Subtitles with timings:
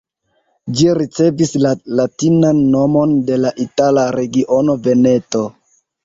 [0.77, 5.43] Ĝi ricevis la latinan nomon de la itala regiono Veneto.